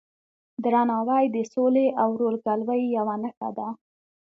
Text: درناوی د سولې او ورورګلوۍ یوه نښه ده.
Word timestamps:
درناوی 0.63 1.25
د 1.35 1.37
سولې 1.53 1.87
او 2.01 2.09
ورورګلوۍ 2.13 2.81
یوه 2.97 3.15
نښه 3.23 3.49
ده. 3.57 3.67